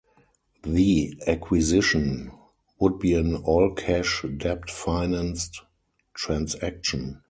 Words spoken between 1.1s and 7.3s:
acquisition would be an all-cash, debt-financed transaction.